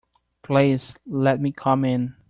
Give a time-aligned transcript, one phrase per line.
[0.41, 2.15] Please let me come in.